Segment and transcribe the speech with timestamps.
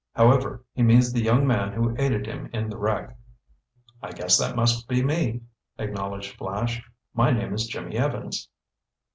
[0.15, 3.15] However, he means the young man who aided him in the wreck."
[4.01, 5.41] "I guess that must be me,"
[5.77, 6.81] acknowledged Flash.
[7.13, 8.49] "My name is Jimmy Evans."